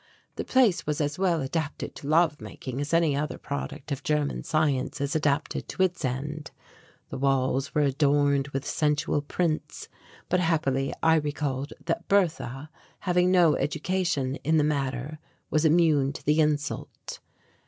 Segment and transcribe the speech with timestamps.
[0.35, 4.41] The place was as well adapted to love making as any other product of German
[4.41, 6.49] science is adapted to its end.
[7.09, 9.89] The walls were adorned with sensual prints;
[10.27, 15.19] but happily I recalled that Bertha, having no education in the matter,
[15.51, 17.19] was immune to the insult.